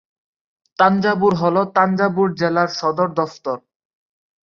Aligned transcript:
তাঞ্জাবুর 0.79 1.33
হল 1.41 1.55
তাঞ্জাবুর 1.75 2.29
জেলার 2.39 2.69
সদর 2.79 3.09
দফতর। 3.17 3.57